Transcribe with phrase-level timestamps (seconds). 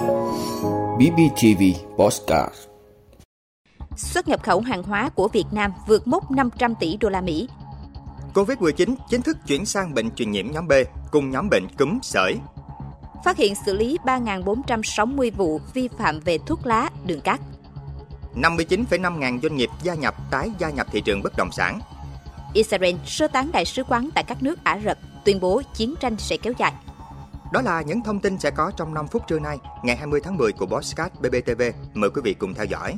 [0.00, 1.62] BBTV
[1.96, 2.54] Postcard
[3.96, 7.48] Xuất nhập khẩu hàng hóa của Việt Nam vượt mốc 500 tỷ đô la Mỹ.
[8.34, 10.72] Covid-19 chính thức chuyển sang bệnh truyền nhiễm nhóm B
[11.10, 12.36] cùng nhóm bệnh cúm sởi.
[13.24, 17.40] Phát hiện xử lý 3.460 vụ vi phạm về thuốc lá, đường cát.
[18.34, 21.80] 59,5 ngàn doanh nghiệp gia nhập tái gia nhập thị trường bất động sản.
[22.54, 26.16] Israel sơ tán đại sứ quán tại các nước Ả Rập, tuyên bố chiến tranh
[26.18, 26.72] sẽ kéo dài.
[27.52, 30.36] Đó là những thông tin sẽ có trong 5 phút trưa nay, ngày 20 tháng
[30.36, 31.62] 10 của Bosscat BBTV.
[31.94, 32.94] Mời quý vị cùng theo dõi.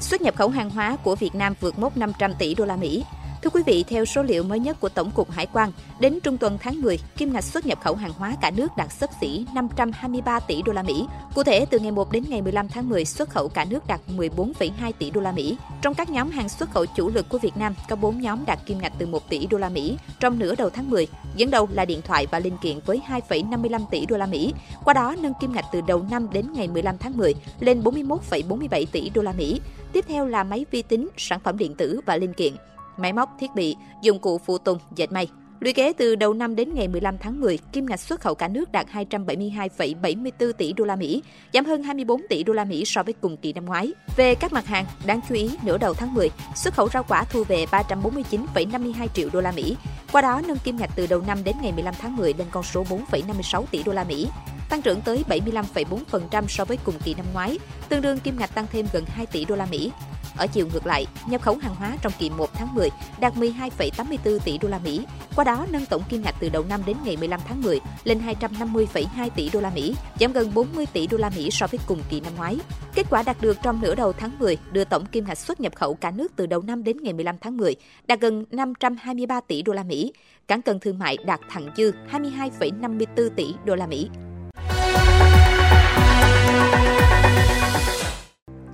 [0.00, 3.04] Xuất nhập khẩu hàng hóa của Việt Nam vượt mốc 500 tỷ đô la Mỹ.
[3.44, 6.38] Thưa quý vị, theo số liệu mới nhất của Tổng cục Hải quan, đến trung
[6.38, 9.46] tuần tháng 10, kim ngạch xuất nhập khẩu hàng hóa cả nước đạt xấp xỉ
[9.54, 11.06] 523 tỷ đô la Mỹ.
[11.34, 14.00] Cụ thể, từ ngày 1 đến ngày 15 tháng 10, xuất khẩu cả nước đạt
[14.16, 15.56] 14,2 tỷ đô la Mỹ.
[15.82, 18.58] Trong các nhóm hàng xuất khẩu chủ lực của Việt Nam, có 4 nhóm đạt
[18.66, 21.06] kim ngạch từ 1 tỷ đô la Mỹ trong nửa đầu tháng 10.
[21.36, 24.54] Dẫn đầu là điện thoại và linh kiện với 2,55 tỷ đô la Mỹ.
[24.84, 28.84] Qua đó nâng kim ngạch từ đầu năm đến ngày 15 tháng 10 lên 41,47
[28.92, 29.60] tỷ đô la Mỹ.
[29.92, 32.54] Tiếp theo là máy vi tính, sản phẩm điện tử và linh kiện
[32.96, 35.28] máy móc, thiết bị, dụng cụ phụ tùng, dệt may.
[35.60, 38.48] Lũy kế từ đầu năm đến ngày 15 tháng 10, kim ngạch xuất khẩu cả
[38.48, 43.02] nước đạt 272,74 tỷ đô la Mỹ, giảm hơn 24 tỷ đô la Mỹ so
[43.02, 43.92] với cùng kỳ năm ngoái.
[44.16, 47.24] Về các mặt hàng, đáng chú ý, nửa đầu tháng 10, xuất khẩu rau quả
[47.24, 49.76] thu về 349,52 triệu đô la Mỹ.
[50.12, 52.62] Qua đó nâng kim ngạch từ đầu năm đến ngày 15 tháng 10 lên con
[52.62, 54.28] số 4,56 tỷ đô la Mỹ,
[54.68, 57.58] tăng trưởng tới 75,4% so với cùng kỳ năm ngoái,
[57.88, 59.92] tương đương kim ngạch tăng thêm gần 2 tỷ đô la Mỹ.
[60.36, 62.90] Ở chiều ngược lại, nhập khẩu hàng hóa trong kỳ 1 tháng 10
[63.20, 66.82] đạt 12,84 tỷ đô la Mỹ, qua đó nâng tổng kim ngạch từ đầu năm
[66.86, 71.06] đến ngày 15 tháng 10 lên 250,2 tỷ đô la Mỹ, giảm gần 40 tỷ
[71.06, 72.58] đô la Mỹ so với cùng kỳ năm ngoái.
[72.94, 75.74] Kết quả đạt được trong nửa đầu tháng 10 đưa tổng kim ngạch xuất nhập
[75.74, 77.76] khẩu cả nước từ đầu năm đến ngày 15 tháng 10
[78.06, 80.12] đạt gần 523 tỷ đô la Mỹ.
[80.48, 84.08] Cán cân thương mại đạt thặng dư 22,54 tỷ đô la Mỹ.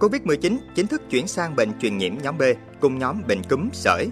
[0.00, 2.42] Covid-19 chính thức chuyển sang bệnh truyền nhiễm nhóm B
[2.80, 4.08] cùng nhóm bệnh cúm sởi.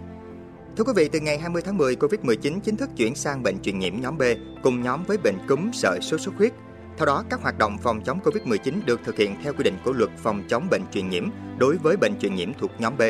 [0.76, 3.78] Thưa quý vị, từ ngày 20 tháng 10, Covid-19 chính thức chuyển sang bệnh truyền
[3.78, 4.22] nhiễm nhóm B
[4.62, 6.52] cùng nhóm với bệnh cúm sởi sốt xuất huyết.
[6.96, 9.92] Theo đó, các hoạt động phòng chống Covid-19 được thực hiện theo quy định của
[9.92, 11.24] luật phòng chống bệnh truyền nhiễm
[11.58, 13.02] đối với bệnh truyền nhiễm thuộc nhóm B.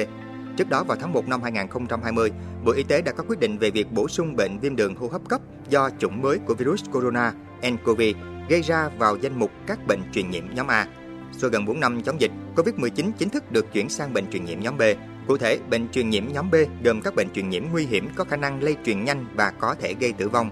[0.56, 2.32] Trước đó vào tháng 1 năm 2020,
[2.64, 5.08] Bộ Y tế đã có quyết định về việc bổ sung bệnh viêm đường hô
[5.08, 7.32] hấp cấp do chủng mới của virus corona
[7.70, 8.00] nCoV
[8.48, 10.86] gây ra vào danh mục các bệnh truyền nhiễm nhóm A.
[11.40, 14.60] Sau gần 4 năm chống dịch, COVID-19 chính thức được chuyển sang bệnh truyền nhiễm
[14.60, 14.82] nhóm B.
[15.26, 16.54] Cụ thể, bệnh truyền nhiễm nhóm B
[16.84, 19.74] gồm các bệnh truyền nhiễm nguy hiểm có khả năng lây truyền nhanh và có
[19.80, 20.50] thể gây tử vong.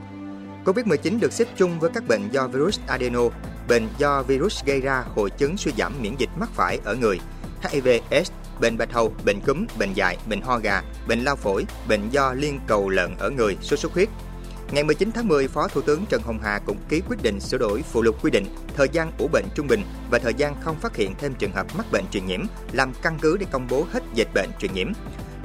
[0.65, 3.21] COVID-19 được xếp chung với các bệnh do virus adeno,
[3.69, 7.21] bệnh do virus gây ra hội chứng suy giảm miễn dịch mắc phải ở người,
[7.63, 8.31] HIV/AIDS,
[8.61, 12.33] bệnh bạch hầu, bệnh cúm, bệnh dại, bệnh ho gà, bệnh lao phổi, bệnh do
[12.33, 14.09] liên cầu lợn ở người, sốt xuất huyết,
[14.73, 17.59] Ngày 19 tháng 10, Phó Thủ tướng Trần Hồng Hà cũng ký quyết định sửa
[17.59, 18.45] đổi phụ lục quy định
[18.77, 21.67] thời gian ủ bệnh trung bình và thời gian không phát hiện thêm trường hợp
[21.77, 22.41] mắc bệnh truyền nhiễm
[22.73, 24.89] làm căn cứ để công bố hết dịch bệnh truyền nhiễm.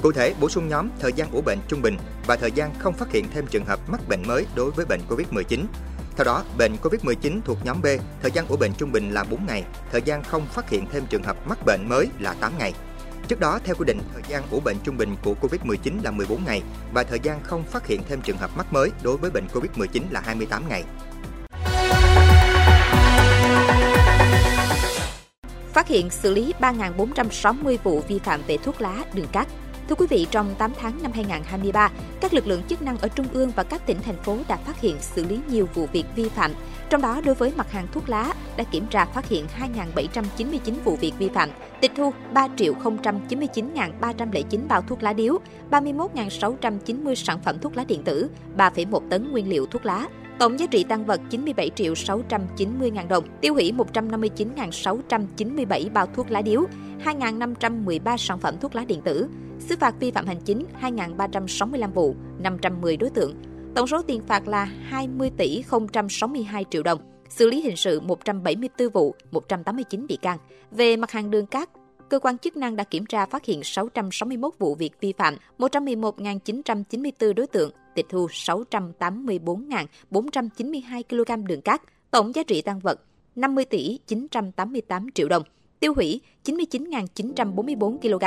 [0.01, 2.93] Cụ thể, bổ sung nhóm thời gian ủ bệnh trung bình và thời gian không
[2.93, 5.65] phát hiện thêm trường hợp mắc bệnh mới đối với bệnh COVID-19.
[6.15, 7.85] Theo đó, bệnh COVID-19 thuộc nhóm B,
[8.21, 11.03] thời gian ủ bệnh trung bình là 4 ngày, thời gian không phát hiện thêm
[11.09, 12.73] trường hợp mắc bệnh mới là 8 ngày.
[13.27, 16.45] Trước đó, theo quy định, thời gian ủ bệnh trung bình của COVID-19 là 14
[16.45, 16.61] ngày
[16.93, 20.01] và thời gian không phát hiện thêm trường hợp mắc mới đối với bệnh COVID-19
[20.11, 20.83] là 28 ngày.
[25.73, 29.47] Phát hiện xử lý 3.460 vụ vi phạm về thuốc lá, đường cát,
[29.91, 33.25] Thưa quý vị, trong 8 tháng năm 2023, các lực lượng chức năng ở Trung
[33.33, 36.29] ương và các tỉnh, thành phố đã phát hiện xử lý nhiều vụ việc vi
[36.29, 36.51] phạm.
[36.91, 39.45] Trong đó, đối với mặt hàng thuốc lá, đã kiểm tra phát hiện
[39.95, 41.49] 2.799 vụ việc vi phạm,
[41.81, 45.37] tịch thu 3.099.309 bao thuốc lá điếu,
[45.71, 50.07] 31.690 sản phẩm thuốc lá điện tử, 3,1 tấn nguyên liệu thuốc lá,
[50.39, 56.31] Tổng giá trị tăng vật 97 triệu 690 ngàn đồng, tiêu hủy 159.697 bao thuốc
[56.31, 56.61] lá điếu,
[57.05, 59.27] 2.513 sản phẩm thuốc lá điện tử,
[59.59, 63.50] xử phạt vi phạm hành chính 2.365 vụ, 510 đối tượng.
[63.75, 65.63] Tổng số tiền phạt là 20 tỷ
[66.09, 66.99] 062 triệu đồng,
[67.29, 70.37] xử lý hình sự 174 vụ, 189 bị can.
[70.71, 71.69] Về mặt hàng đường cát,
[72.09, 77.33] cơ quan chức năng đã kiểm tra phát hiện 661 vụ việc vi phạm, 111.994
[77.33, 81.81] đối tượng, tịch thu 684.492 kg đường cát,
[82.11, 83.01] tổng giá trị tăng vật
[83.35, 85.43] 50 tỷ 988 triệu đồng,
[85.79, 88.23] tiêu hủy 99.944 kg,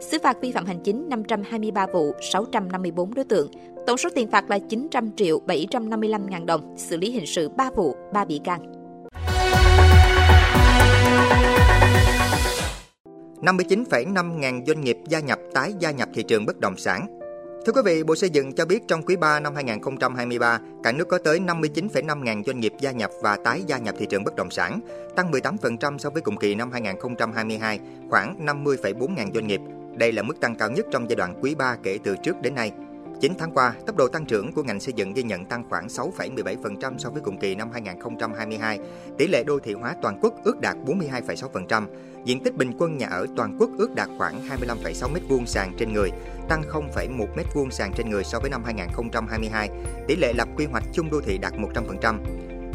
[0.00, 3.50] xử phạt vi phạm hành chính 523 vụ, 654 đối tượng,
[3.86, 7.70] tổng số tiền phạt là 900 triệu 755 ngàn đồng, xử lý hình sự 3
[7.76, 8.72] vụ, 3 bị can.
[13.42, 17.18] 59,5 ngàn doanh nghiệp gia nhập tái gia nhập thị trường bất động sản.
[17.66, 21.08] Thưa quý vị, Bộ Xây dựng cho biết trong quý 3 năm 2023, cả nước
[21.08, 24.36] có tới 59,5 ngàn doanh nghiệp gia nhập và tái gia nhập thị trường bất
[24.36, 24.80] động sản,
[25.16, 27.80] tăng 18% so với cùng kỳ năm 2022,
[28.10, 29.60] khoảng 50,4 ngàn doanh nghiệp.
[29.96, 32.54] Đây là mức tăng cao nhất trong giai đoạn quý 3 kể từ trước đến
[32.54, 32.72] nay.
[33.22, 35.86] 9 tháng qua, tốc độ tăng trưởng của ngành xây dựng ghi nhận tăng khoảng
[35.86, 38.78] 6,17% so với cùng kỳ năm 2022.
[39.18, 41.86] Tỷ lệ đô thị hóa toàn quốc ước đạt 42,6%.
[42.24, 45.92] Diện tích bình quân nhà ở toàn quốc ước đạt khoảng 25,6 m2 sàn trên
[45.92, 46.10] người,
[46.48, 49.68] tăng 0,1 m2 sàn trên người so với năm 2022.
[50.08, 52.18] Tỷ lệ lập quy hoạch chung đô thị đạt 100%.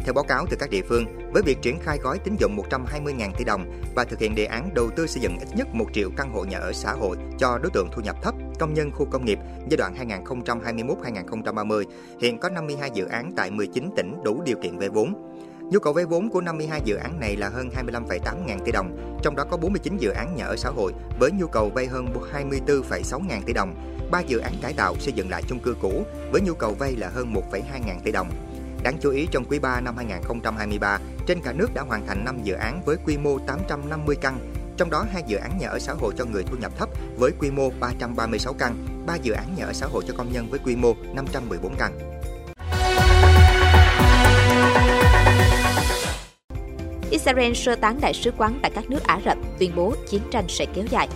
[0.04, 3.32] Theo báo cáo từ các địa phương, với việc triển khai gói tín dụng 120.000
[3.38, 6.10] tỷ đồng và thực hiện đề án đầu tư xây dựng ít nhất 1 triệu
[6.16, 9.06] căn hộ nhà ở xã hội cho đối tượng thu nhập thấp, công nhân khu
[9.10, 9.38] công nghiệp
[9.68, 9.94] giai đoạn
[10.24, 11.84] 2021-2030,
[12.20, 15.14] hiện có 52 dự án tại 19 tỉnh đủ điều kiện vay vốn.
[15.70, 19.18] Nhu cầu vay vốn của 52 dự án này là hơn 25,8 ngàn tỷ đồng,
[19.22, 22.06] trong đó có 49 dự án nhà ở xã hội với nhu cầu vay hơn
[22.32, 23.74] 24,6 ngàn tỷ đồng,
[24.10, 26.02] 3 dự án cải tạo xây dựng lại chung cư cũ
[26.32, 28.30] với nhu cầu vay là hơn 1,2 ngàn tỷ đồng.
[28.82, 32.38] Đáng chú ý trong quý 3 năm 2023, trên cả nước đã hoàn thành 5
[32.42, 34.38] dự án với quy mô 850 căn,
[34.78, 36.88] trong đó hai dự án nhà ở xã hội cho người thu nhập thấp
[37.18, 38.76] với quy mô 336 căn,
[39.06, 41.98] 3 dự án nhà ở xã hội cho công nhân với quy mô 514 căn.
[47.10, 50.44] Israel sơ tán đại sứ quán tại các nước Ả Rập, tuyên bố chiến tranh
[50.48, 51.08] sẽ kéo dài.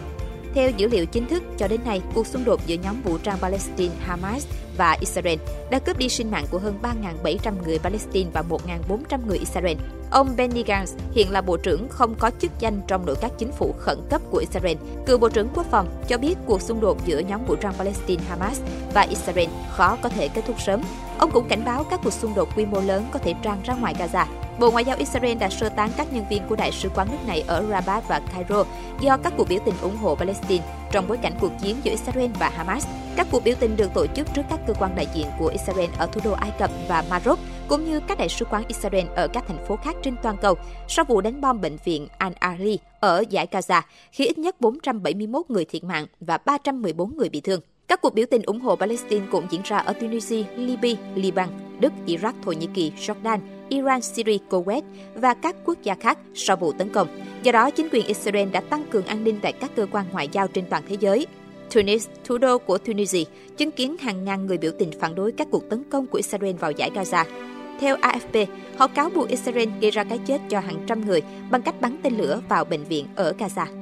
[0.54, 3.38] Theo dữ liệu chính thức, cho đến nay, cuộc xung đột giữa nhóm vũ trang
[3.38, 4.46] Palestine Hamas
[4.76, 5.38] và Israel
[5.70, 6.78] đã cướp đi sinh mạng của hơn
[7.22, 8.42] 3.700 người Palestine và
[8.88, 9.76] 1.400 người Israel.
[10.10, 13.52] Ông Benny Gantz hiện là bộ trưởng không có chức danh trong nội các chính
[13.52, 14.76] phủ khẩn cấp của Israel.
[15.06, 18.22] Cựu bộ trưởng quốc phòng cho biết cuộc xung đột giữa nhóm vũ trang Palestine
[18.28, 18.60] Hamas
[18.94, 20.82] và Israel khó có thể kết thúc sớm.
[21.18, 23.74] Ông cũng cảnh báo các cuộc xung đột quy mô lớn có thể tràn ra
[23.74, 24.26] ngoài Gaza.
[24.58, 27.18] Bộ Ngoại giao Israel đã sơ tán các nhân viên của đại sứ quán nước
[27.26, 28.64] này ở Rabat và Cairo
[29.00, 32.30] do các cuộc biểu tình ủng hộ Palestine trong bối cảnh cuộc chiến giữa Israel
[32.38, 32.86] và Hamas.
[33.16, 35.90] Các cuộc biểu tình được tổ chức trước các cơ quan đại diện của Israel
[35.98, 37.38] ở thủ đô Ai Cập và Maroc,
[37.68, 40.54] cũng như các đại sứ quán Israel ở các thành phố khác trên toàn cầu
[40.88, 43.82] sau vụ đánh bom bệnh viện Al-Ahli ở giải Gaza,
[44.12, 47.60] khi ít nhất 471 người thiệt mạng và 314 người bị thương.
[47.88, 51.48] Các cuộc biểu tình ủng hộ Palestine cũng diễn ra ở Tunisia, Libya, Liban,
[51.82, 53.38] Đức, Iraq, Thổ Nhĩ Kỳ, Jordan,
[53.68, 54.82] Iran, Syria, Kuwait
[55.14, 57.08] và các quốc gia khác sau vụ tấn công.
[57.42, 60.28] Do đó, chính quyền Israel đã tăng cường an ninh tại các cơ quan ngoại
[60.32, 61.26] giao trên toàn thế giới.
[61.74, 63.24] Tunis, thủ đô của Tunisia,
[63.56, 66.56] chứng kiến hàng ngàn người biểu tình phản đối các cuộc tấn công của Israel
[66.56, 67.24] vào giải Gaza.
[67.80, 68.46] Theo AFP,
[68.76, 71.96] họ cáo buộc Israel gây ra cái chết cho hàng trăm người bằng cách bắn
[72.02, 73.81] tên lửa vào bệnh viện ở Gaza.